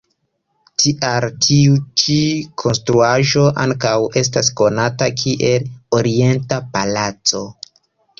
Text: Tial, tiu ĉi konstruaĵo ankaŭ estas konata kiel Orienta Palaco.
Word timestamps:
Tial, 0.83 1.25
tiu 1.47 1.75
ĉi 2.03 2.15
konstruaĵo 2.61 3.43
ankaŭ 3.65 3.91
estas 4.21 4.49
konata 4.63 5.11
kiel 5.21 5.69
Orienta 5.99 6.59
Palaco. 6.73 7.43